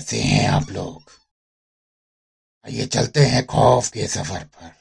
[0.00, 1.02] कैसे हैं आप लोग।
[2.66, 4.72] आइए चलते हैं खौफ के सफ़र पर।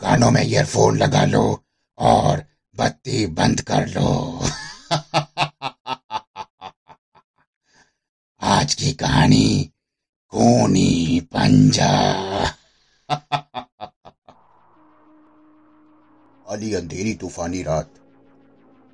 [0.00, 1.64] कानों में ईयरफोन लगा लो
[1.98, 2.44] और
[2.76, 4.40] बत्ती बंद कर लो।
[8.42, 9.72] आज की कहानी
[10.32, 12.54] खूनी पंजा।
[16.46, 17.90] अली अंधेरी तूफानी रात,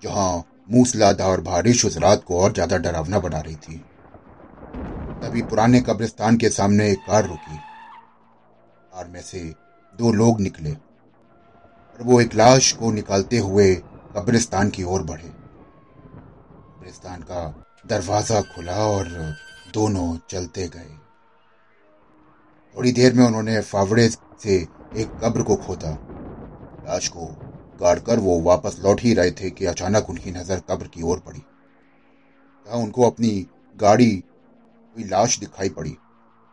[0.02, 3.84] जहाँ मूसलाधार बारिश उस रात को और ज़्यादा डरावना बना रही थी।
[5.22, 7.56] तभी पुराने कब्रिस्तान के सामने एक कार रुकी।
[8.92, 9.40] कार में से
[9.94, 13.74] दो लोग निकले और वो एक लाश को निकालते हुए
[14.16, 17.42] कब्रिस्तान की ओर बढ़े। कब्रिस्तान का
[17.86, 19.08] दरवाज़ा खुला और
[19.74, 20.96] दोनों चलते गए।
[22.76, 24.56] थोड़ी देर में उन्होंने फावड़े से
[24.96, 27.26] एक कब्र को खोदा। लाश को
[27.80, 31.42] गाड़कर वो वापस लौट ही रहे थे कि अचानक उनकी नज़र कब्र की ओर पड़ी।
[32.66, 33.30] उनको अपनी
[33.76, 34.10] गाड़ी
[34.98, 35.96] हुई लाश दिखाई पड़ी,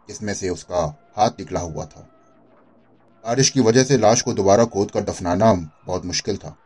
[0.07, 2.11] जिसमें से उसका हाथ निकला हुआ था।
[3.25, 5.53] बारिश की वजह से लाश को दोबारा खोद कर दफनाना
[5.85, 6.57] बहुत मुश्किल था।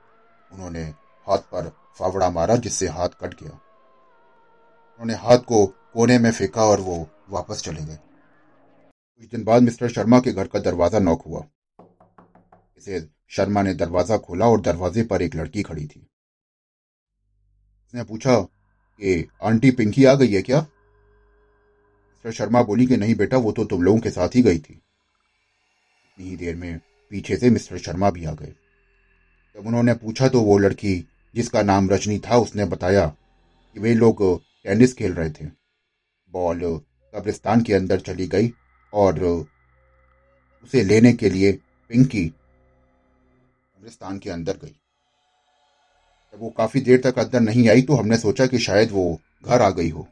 [0.52, 0.84] उन्होंने
[1.28, 6.80] हाथ पर फावड़ा मारा, जिससे हाथ कट गया। उन्होंने हाथ को कोने में फेंका और
[6.80, 11.46] वो वापस चले गए। कुछ दिन बाद मिस्टर शर्मा के घर का दरवाज़ा नॉक हुआ।
[12.78, 16.08] इसे शर्मा ने दरवाज़ा खोला और दरवाजे पर एक लड़की खड़ी थी।
[17.88, 20.66] उसने पूछा कि आंटी पिंकी आ गई है क्या?
[22.26, 24.74] मिस्टर शर्मा बोली कि नहीं बेटा, वो तो तुम लोगों के साथ ही गई थी।
[24.74, 26.80] इतनी ही देर में
[27.12, 28.54] पीछे से मिस्टर शर्मा भी आ गए।
[29.56, 30.96] जब उन्होंने पूछा तो वो लड़की,
[31.36, 34.24] जिसका नाम रजनी था, उसने बताया कि वे लोग
[34.66, 35.46] टेनिस खेल रहे थे।
[36.30, 36.60] बॉल
[37.14, 38.52] कब्रिस्तान के अंदर चली गई
[38.94, 41.52] और उसे लेने के लिए
[41.92, 44.76] पिंकी कब्रिस्तान के अंदर गई।
[46.34, 49.62] जब वो काफ़ी देर तक अंदर नहीं आई तो हमने सोचा कि शायद वो घर
[49.62, 50.08] आ गई हो।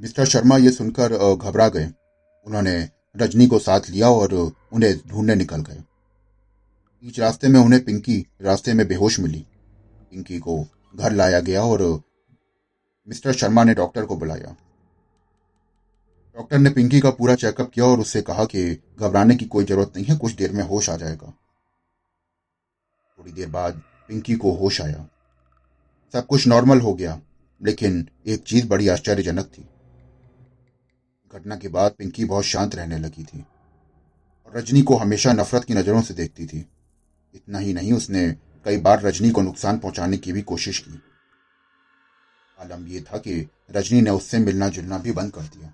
[0.00, 1.90] मिस्टर शर्मा ये सुनकर घबरा गए।
[2.46, 4.32] उन्होंने रजनी को साथ लिया और
[4.72, 5.78] उन्हें ढूँढने निकल गए।
[7.04, 9.44] बीच रास्ते में उन्हें पिंकी रास्ते में बेहोश मिली।
[10.10, 10.64] पिंकी को
[10.96, 11.82] घर लाया गया और
[13.08, 14.56] मिस्टर शर्मा ने डॉक्टर को बुलाया।
[16.36, 18.64] डॉक्टर ने पिंकी का पूरा चेकअप किया और उससे कहा कि
[19.00, 21.32] घबराने की कोई ज़रूरत नहीं है, कुछ देर में होश आ जाएगा।
[23.18, 25.08] थोड़ी देर बाद पिंकी को होश आया।
[26.12, 27.20] सब कुछ नॉर्मल हो गया,
[27.60, 29.68] लेकिन एक चीज़ बड़ी आश्चर्यजनक थी।
[31.32, 33.44] घटना के बाद पिंकी बहुत शांत रहने लगी थी
[34.46, 36.64] और रजनी को हमेशा नफरत की नज़रों से देखती थी।
[37.34, 38.30] इतना ही नहीं, उसने
[38.66, 41.00] कई बार रजनी को नुकसान पहुँचाने की भी कोशिश की।
[42.58, 45.72] आलम यह था कि रजनी ने उससे मिलना जुलना भी बंद कर दिया।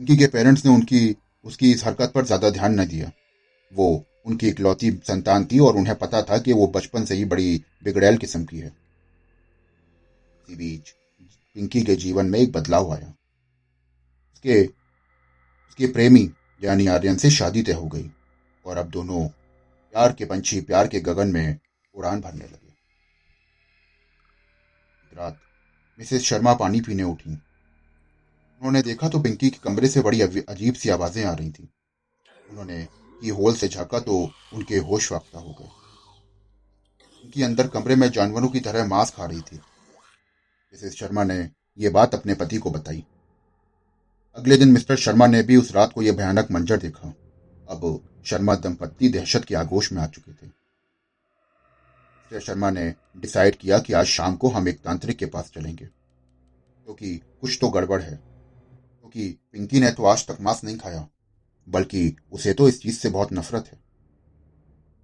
[0.00, 3.10] पिंकी के पेरेंट्स ने उनकी, उसकी इस हरकत पर ज़्यादा ध्यान न दिया।
[3.72, 7.64] वो उनकी इकलौती संतान थी और उन्हें पता था कि वो बचपन से ही बड़ी
[7.84, 8.68] बिगड़ैल किस्म की है।
[10.38, 10.94] इसी बीच
[11.56, 13.08] पिंकी के जीवन में एक बदलाव आया।
[14.34, 16.30] उसके उसके प्रेमी
[16.62, 18.10] यानी आर्यन से शादी तय हो गई
[18.64, 21.58] और अब दोनों प्यार के पंछी प्यार के गगन में
[21.94, 22.76] उड़ान भरने लगे।
[25.12, 25.38] रात,
[25.98, 30.88] मिसेस शर्मा पानी पीने उठी। उन्होंने देखा तो पिंकी के कमरे से बड़ी अजीब सी
[30.88, 31.68] आवाज़ें आ रही थी।
[32.50, 32.84] उन्होंने
[33.22, 34.18] की होल से झांका तो
[34.52, 35.68] उनके होश वापता हो गए।
[37.24, 39.60] उनकी अंदर कमरे में जानवरों की तरह मांस खा रही थी।
[40.72, 43.06] मिसेस शर्मा ने यह बात अपने पति को बताई।
[44.36, 47.14] अगले दिन मिस्टर शर्मा ने भी उस रात को यह भयानक मंजर देखा।
[47.68, 53.78] अब शर्मा दंपत्ति दहशत के आगोश में आ चुके थे। मिस्टर शर्मा ने डिसाइड किया
[53.78, 55.86] कि आज शाम को हम एक तांत्रिक के पास चलेंगे।
[56.84, 58.16] क्योंकि तो कुछ तो गड़बड़ है।
[59.00, 61.08] क्योंकि तो पिंकी ने तो आज तक मांस नहीं खाया,
[61.68, 63.78] बल्कि उसे तो इस चीज़ से बहुत नफरत है।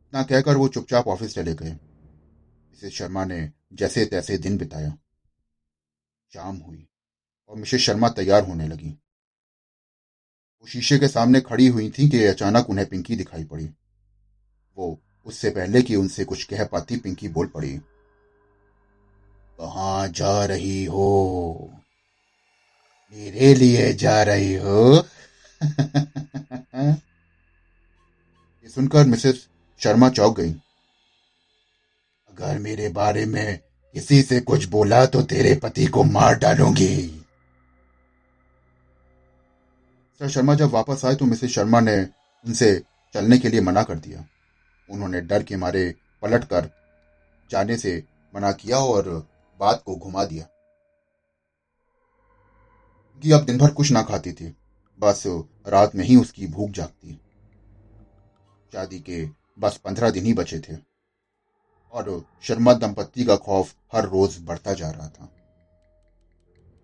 [0.08, 4.98] इतना कहकर वो चुपचाप ऑफ़िस चले गए। मिसेस शर्मा ने जैसे तैसे दिन बिताया।
[6.34, 6.86] शाम हुई
[7.48, 8.88] और मिसेस शर्मा तैयार होने लगी।
[10.60, 13.70] वो शीशे के सामने खड़ी हुई थी कि अचानक उन्हें पिंकी दिखाई पड़ी।
[14.76, 17.78] वो उससे पहले कि उनसे कुछ कह पाती पिंकी बोल पड़ी,
[19.60, 21.70] कहा जा रही हो?
[23.12, 25.04] मेरे लिए जा रही हो?
[28.64, 29.48] ये सुनकर मिसेस
[29.80, 30.52] शर्मा चौक गई।
[32.30, 33.60] अगर मेरे बारे में
[33.94, 37.24] किसी से कुछ बोला तो तेरे पति को मार डालूँगी।
[40.18, 42.02] सर, शर्मा जब वापस आए तो मिसेस शर्मा ने
[42.46, 42.82] उनसे
[43.14, 44.26] चलने के लिए मना कर दिया।
[44.90, 46.70] उन्होंने डर के मारे पलट कर
[47.50, 48.04] जाने से
[48.34, 49.28] मना किया और
[49.60, 50.46] बात को घुमा दिया।
[53.22, 54.56] कि अब दिन भर कुछ ना खाती थी,
[55.00, 55.22] बस
[55.68, 57.20] रात में ही उसकी भूख जागती।
[58.72, 60.93] शादी के बस पंद्रह दिन ही बचे थे।
[61.94, 65.24] और शर्मा दंपत्ति का खौफ हर रोज बढ़ता जा रहा था।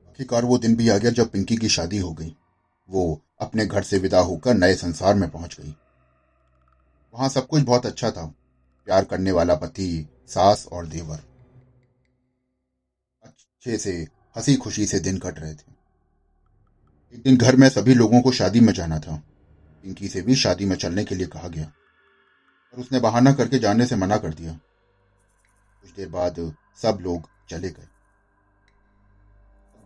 [0.08, 2.36] आखिरकार वो दिन भी आ गया जब पिंकी की शादी हो गई।
[2.90, 5.76] वो अपने घर से विदा होकर नए संसार में पहुँच गई।
[7.14, 8.34] वहाँ सब कुछ बहुत अच्छा था।
[8.84, 11.20] प्यार करने वाला पति, सास और देवर।
[13.22, 15.80] अच्छे से हँसी खुशी से दिन कट रहे थे।
[17.14, 19.22] एक दिन घर में सभी लोगों को शादी में जाना था।
[19.82, 21.72] पिंकी से भी शादी में चलने के लिए कहा गया।
[22.74, 24.60] और उसने बहाना करके जाने से मना कर दिया।
[25.90, 27.88] कुछ देर बाद सब लोग चले गए।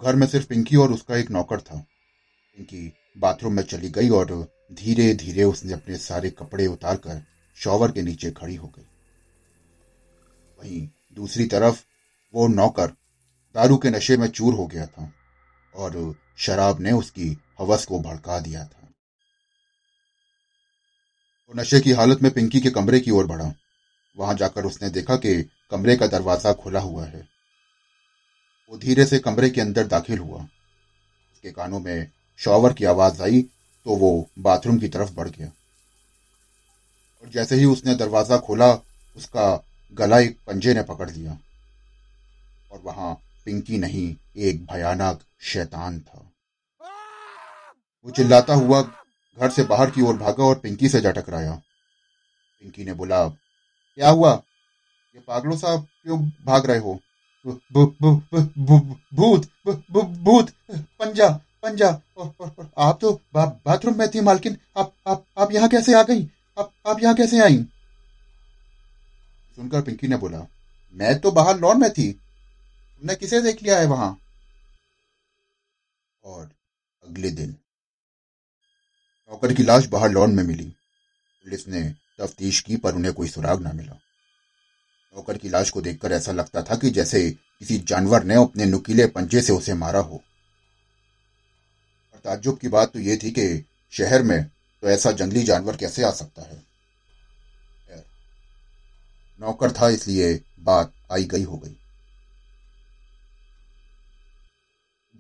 [0.03, 1.77] घर में सिर्फ़ पिंकी और उसका एक नौकर था।
[2.57, 7.23] पिंकी बाथरूम में चली गई और धीरे धीरे उसने अपने सारे कपड़े उतारकर
[7.57, 8.89] शॉवर के नीचे खड़ी हो गई।
[10.59, 11.85] वहीं दूसरी तरफ़
[12.35, 12.87] वो नौकर
[13.55, 15.13] दारू के नशे में चूर हो गया था
[15.75, 18.89] और शराब ने उसकी हवस को भड़का दिया था।
[21.49, 23.55] वो नशे की हालत में पिंकी के कमरे की ओर बढ़ा।
[24.17, 27.29] वहाँ जाकर उसने देखा कि कमरे का दरवाज़ा खुला हुआ है।
[28.71, 30.39] वो धीरे से कमरे के अंदर दाखिल हुआ।
[31.33, 33.43] उसके कानों में शॉवर की आवाज़ आई
[33.87, 35.47] तो वो बाथरूम की तरफ़ बढ़ गया।
[37.23, 38.73] और जैसे ही उसने दरवाज़ा खोला,
[39.17, 41.39] उसका गला एक पंजे ने पकड़ लिया।
[42.73, 46.33] और वहाँ पिंकी नहीं, एक भयानक शैतान था।
[48.05, 51.63] वो चिल्लाता हुआ घर से बाहर की ओर भागा और पिंकी से जा टकराया।
[52.63, 54.43] पिंकी ने बोला, क्या हुआ?
[55.15, 57.01] ये पागलों साहब क्यों भाग रहे हो?
[57.47, 57.97] भूत
[60.19, 61.29] भूत, पंजा
[61.63, 61.89] पंजा।
[62.79, 66.25] आप तो बाथरूम में थी मालकिन। आप आप आप यहाँ कैसे आ गई?
[66.57, 67.63] आप आप यहाँ कैसे आई?
[69.57, 70.41] सुनकर पिंकी ने बोला,
[70.95, 74.17] मैं तो बाहर लॉन में थी। तुमने किसे देख लिया है वहाँ?
[76.25, 76.51] और
[77.03, 77.51] अगले दिन
[79.31, 81.83] नौकर की लाश बाहर लॉन में मिली। पुलिस ने
[82.19, 83.99] तफ्तीश की पर उन्हें कोई सुराग ना मिला।
[85.15, 89.07] नौकर की लाश को देखकर ऐसा लगता था कि जैसे किसी जानवर ने अपने नुकीले
[89.07, 90.23] पंजे से उसे मारा हो।
[92.13, 94.45] और ताज्जुब की बात तो यह थी कि शहर में
[94.83, 96.63] तो ऐसा जंगली जानवर कैसे आ सकता है?
[99.41, 101.77] नौकर था इसलिए बात आई गई हो गई।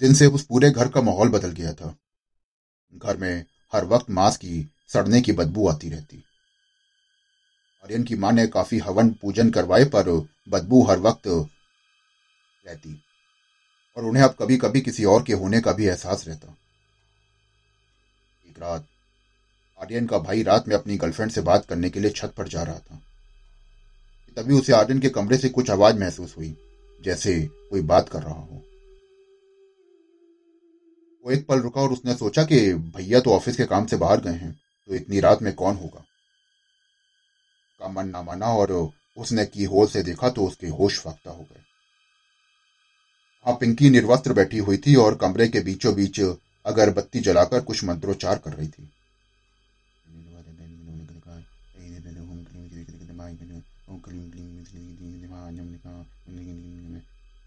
[0.00, 1.96] दिन से उस पूरे घर का माहौल बदल गया था।
[2.94, 6.24] घर में हर वक्त मांस की सड़ने की बदबू आती रहती।
[7.84, 11.22] आर्यन की माँ ने काफ़ी हवन पूजन करवाए, पर बदबू हर वक्त
[12.66, 13.02] रहती।
[13.96, 16.56] और उन्हें अब कभी कभी किसी और के होने का भी एहसास रहता।
[18.48, 18.86] एक रात,
[19.80, 22.62] आर्यन का भाई रात में अपनी गर्लफ्रेंड से बात करने के लिए छत पर जा
[22.62, 23.02] रहा था।
[24.36, 26.56] तभी उसे आर्यन के कमरे से कुछ आवाज़ महसूस हुई,
[27.02, 28.62] जैसे कोई बात कर रहा हो।
[31.24, 34.20] वो एक पल रुका और उसने सोचा कि भैया तो ऑफ़िस के काम से बाहर
[34.20, 36.04] गए हैं तो इतनी रात में कौन होगा?
[37.84, 38.72] का मन ना माना और
[39.16, 41.62] उसने की होल से देखा तो उसके होश फाख्ता हो गए।
[43.46, 46.20] हाँ पिंकी निर्वस्त्र बैठी हुई थी और कमरे के बीचों बीच
[46.64, 48.90] अगरबत्ती जलाकर कुछ मंत्रोच्चार कर रही थी।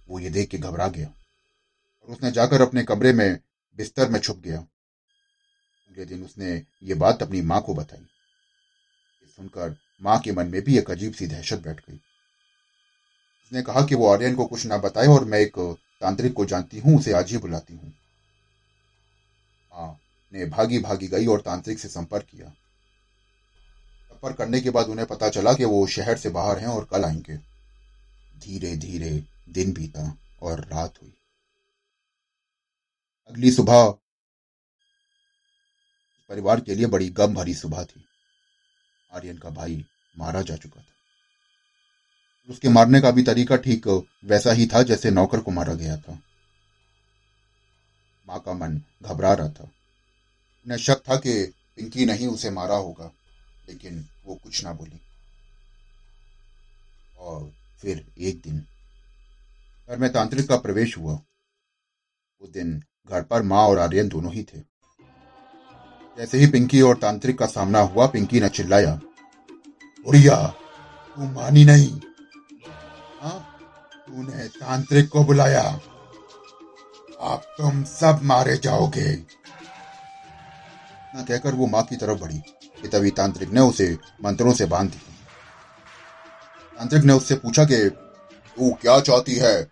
[0.10, 3.40] वो ये देख के घबरा गया और उसने जाकर अपने कमरे में
[3.78, 6.52] बिस्तर में छुप गया। अगले दिन उसने
[6.84, 8.06] ये बात अपनी माँ को बताई।
[9.38, 11.96] सुनकर माँ के मन में भी एक अजीब सी दहशत बैठ गई।
[13.44, 16.80] उसने कहा कि वो आर्यन को कुछ ना बताए और मैं एक तांत्रिक को जानती
[16.80, 17.94] हूँ, उसे आज ही बुलाती हूँ।
[19.74, 20.00] माँ
[20.34, 22.50] ने भागी भागी गई और तांत्रिक से संपर्क किया।
[24.10, 27.06] संपर्क करने के बाद उन्हें पता चला कि वो शहर से बाहर हैं और कल
[27.06, 27.38] आएँगे।
[28.40, 31.14] धीरे धीरे दिन बीता और रात हुई।
[33.28, 33.90] अगली सुबह
[36.30, 38.08] परिवार के लिए बड़ी गम भरी सुबह थी।
[39.12, 39.86] आर्यन का भाई
[40.18, 40.94] मारा जा चुका था।
[42.50, 43.88] उसके मारने का भी तरीका ठीक
[44.26, 46.20] वैसा ही था जैसे नौकर को मारा गया था।
[48.28, 51.34] माँ का मन घबरा रहा था। उन्हें शक था कि
[51.76, 53.12] पिंकी नहीं उसे मारा होगा,
[53.70, 55.00] लेकिन वो कुछ ना बोली।
[57.18, 58.60] और फिर एक दिन
[59.90, 61.20] घर में तांत्रिक का प्रवेश हुआ।
[62.42, 64.60] उस दिन घर पर माँ और आर्यन दोनों ही थे।
[66.18, 69.00] जैसे ही पिंकी और तांत्रिक का सामना हुआ, पिंकी ने चिल्लाया
[70.06, 70.48] उड़िया
[71.16, 72.02] तू मानी नहीं।
[73.22, 73.58] हाँ?
[74.08, 75.80] तूने तांत्रिक को बुलाया।
[77.22, 79.16] आप तुम सब मारे जाओगे।
[81.16, 82.38] ना कहकर वो माँ की तरफ़ बढ़ी,
[82.82, 85.16] कि तभी तांत्रिक ने उसे मंत्रों से बाँध दिया।
[86.78, 87.90] तांत्रिक ने उससे पूछा कि,
[88.58, 89.72] तू क्या चाहती है?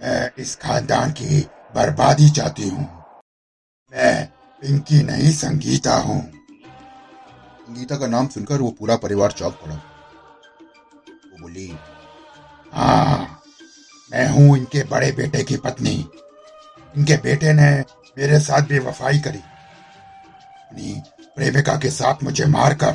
[0.00, 1.40] मैं इस खानदान की
[1.74, 3.04] बर्बादी चाहती हूँ।
[3.92, 11.38] मैं पिंकी नहीं संगीता हूँ। संगीता का नाम सुनकर वो पूरा परिवार चौक पड़ा। वो
[11.40, 11.68] बोली
[12.72, 13.42] हाँ
[14.10, 15.94] मैं हूँ इनके बड़े बेटे की पत्नी।
[16.96, 17.70] इनके बेटे ने
[18.18, 21.02] मेरे साथ बेवफाई करी। अपनी
[21.36, 22.92] प्रेमिका के साथ मुझे मारकर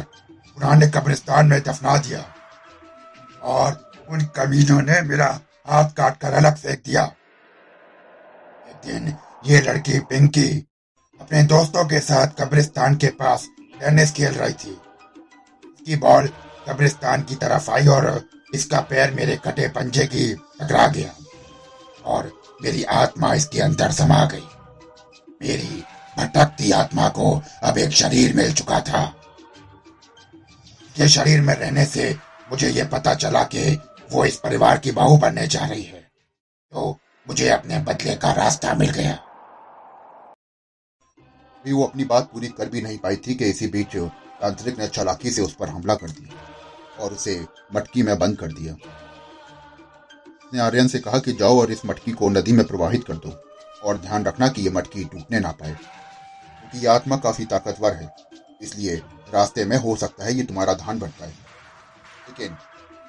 [0.57, 2.25] पुराने कब्रिस्तान में दफना दिया।
[3.43, 3.71] और
[4.09, 5.27] उन कमीनों ने मेरा
[5.67, 7.03] हाथ काट कर अलग फेंक दिया।
[8.69, 9.15] एक दिन
[9.45, 10.49] ये लड़की पिंकी
[11.23, 13.47] अपने दोस्तों के साथ कब्रिस्तान के पास
[13.79, 16.27] टेनिस खेल रही थी। इसकी बॉल
[16.69, 21.15] कब्रिस्तान की तरफ़ आई और इसका पैर मेरे कटे पंजे की टकरा गया
[22.05, 22.31] और
[22.63, 24.47] मेरी आत्मा इसके अंदर समा गई।
[25.41, 25.83] मेरी
[26.17, 29.15] भटकती आत्मा को अब एक शरीर मिल चुका था।
[30.99, 32.15] ये शरीर में रहने से
[32.51, 36.07] मुझे ये पता चला कि वो इस परिवार की बहू बनने जा रही है।
[36.73, 39.19] तो मुझे अपने बदले का रास्ता मिल गया।
[41.65, 43.95] भी वो अपनी बात पूरी कर भी नहीं पाई थी कि इसी बीच
[44.41, 47.39] तांत्रिक ने चालाकी से उस पर हमला कर दिया और उसे
[47.75, 52.29] मटकी में बंद कर दिया। उसने आर्यन से कहा कि जाओ और इस मटकी को
[52.29, 53.33] नदी में प्रवाहित कर दो
[53.83, 58.09] और ध्यान रखना कि यह मटकी टूटने ना पाए, क्योंकि यह आत्मा काफ़ी ताकतवर है,
[58.61, 58.95] इसलिए
[59.33, 61.31] रास्ते में हो सकता है ये तुम्हारा बढ़ता है
[62.29, 62.55] लेकिन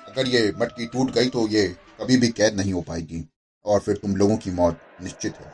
[0.09, 1.67] अगर ये मटकी टूट गई तो ये
[2.01, 3.25] कभी भी कैद नहीं हो पाएगी
[3.65, 5.53] और फिर तुम लोगों की मौत निश्चित है।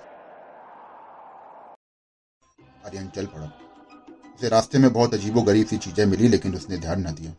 [2.87, 3.47] आर्यन चल पड़ा।
[4.37, 7.33] उसे रास्ते में बहुत अजीबो गरीब सी चीज़ें मिली, लेकिन उसने ध्यान न दिया।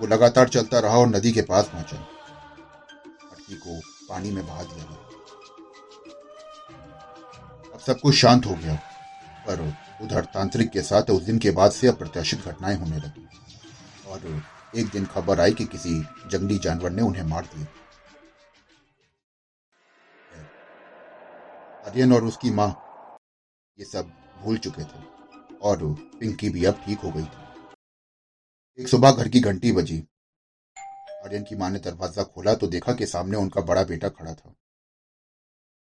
[0.00, 1.98] वो लगातार चलता रहा और नदी के पास पहुँचा।
[3.32, 5.04] मटकी को पानी में बहा दिया गया।
[7.74, 8.74] अब सब कुछ शांत हो गया,
[9.46, 13.28] पर उधर तांत्रिक के साथ उस दिन के बाद से अप्रत्याशित घटनाएँ होने लगी।
[14.08, 14.42] और
[14.76, 17.66] एक दिन खबर आई कि किसी जंगली जानवर ने उन्हें मार दिया।
[21.86, 22.87] आर्यन और उसकी माँ
[23.78, 25.02] ये सब भूल चुके थे
[25.60, 25.82] और
[26.20, 27.46] पिंकी भी अब ठीक हो गई थी।
[28.78, 29.98] एक सुबह घर की घंटी बजी
[31.24, 34.54] आर्यन की माँ ने दरवाज़ा खोला तो देखा कि सामने उनका बड़ा बेटा खड़ा था।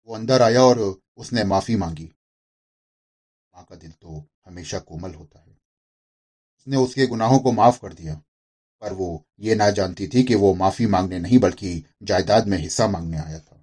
[0.08, 0.78] वो अंदर आया और
[1.18, 2.10] उसने माफ़ी मांगी।
[3.54, 5.56] माँ का दिल तो हमेशा कोमल होता है।
[6.58, 8.14] उसने उसके गुनाहों को माफ़ कर दिया,
[8.82, 12.88] पर वो ये ना जानती थी कि वो माफ़ी मांगने नहीं बल्कि जायदाद में हिस्सा
[12.88, 13.53] मांगने आया था।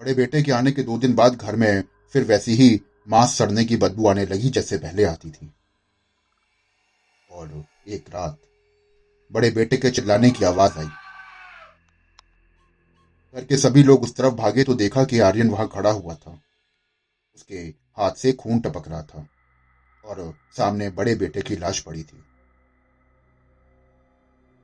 [0.00, 3.64] बड़े बेटे के आने के दो दिन बाद घर में, फिर वैसी ही मांस सड़ने
[3.64, 5.54] की बदबू आने लगी जैसे पहले आती थी।
[7.30, 8.38] और एक रात
[9.32, 10.86] बड़े बेटे के चिल्लाने की आवाज़ आई।
[13.34, 16.40] घर के सभी लोग उस तरफ़ भागे तो देखा कि आर्यन वहाँ खड़ा हुआ था।
[17.34, 17.58] उसके
[17.96, 19.28] हाथ से खून टपक रहा था
[20.04, 22.24] और सामने बड़े बेटे की लाश पड़ी थी।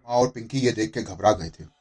[0.07, 1.74] माँ और पिंकी ये देख के घबरा गए थे।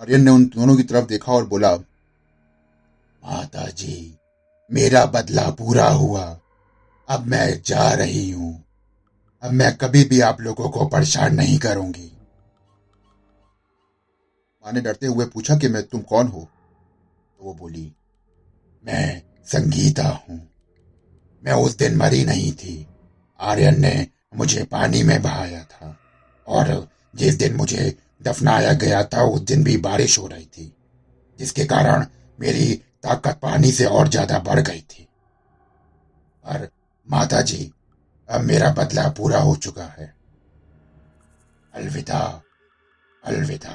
[0.00, 4.18] आर्यन ने उन दोनों की तरफ़ देखा और बोला माता जी
[4.72, 6.40] मेरा बदला पूरा हुआ।
[7.08, 8.64] अब मैं जा रही हूँ।
[9.42, 12.12] अब मैं कभी भी आप लोगों को परेशान नहीं करूँगी।
[14.64, 16.48] माँ ने डरते हुए पूछा कि मैं, तुम कौन हो?
[17.38, 17.92] तो वो बोली,
[18.84, 20.48] मैं संगीता हूँ।
[21.44, 22.86] मैं उस दिन मरी नहीं थी।
[23.40, 25.98] आर्यन ने मुझे पानी में बहाया था
[26.46, 30.72] और जिस दिन मुझे दफनाया गया था, उस दिन भी बारिश हो रही थी,
[31.38, 32.06] जिसके कारण
[32.40, 35.08] मेरी ताकत पानी से और ज़्यादा बढ़ गई थी।
[36.44, 36.68] पर
[37.08, 37.72] माता जी
[38.28, 40.14] अब मेरा बदला पूरा हो चुका है।
[41.74, 42.42] अलविदा
[43.24, 43.70] अलविदा।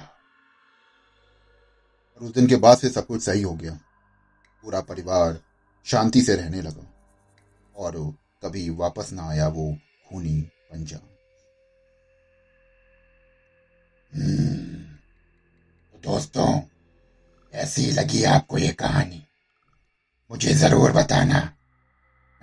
[2.15, 3.79] और उस दिन के बाद से सब कुछ सही हो गया।
[4.63, 5.39] पूरा परिवार
[5.85, 6.85] शांति से रहने लगा
[7.75, 7.95] और
[8.43, 9.71] कभी वापस ना आया वो
[10.09, 10.97] खूनी पंजा
[14.17, 16.61] तो दोस्तों,
[17.53, 19.27] ऐसी लगी आपको ये कहानी।
[20.31, 21.53] मुझे ज़रूर बताना।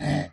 [0.01, 0.31] मैं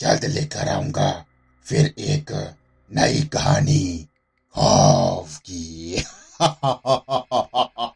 [0.00, 1.24] जल्द लेकर आऊँगा
[1.64, 2.54] फिर एक
[2.92, 4.08] नई कहानी।
[4.54, 6.04] खौफ की।